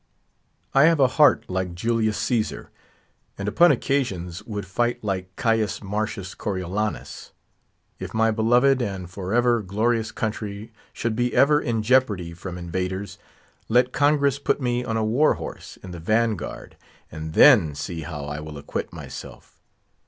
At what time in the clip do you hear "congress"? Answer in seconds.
13.93-14.39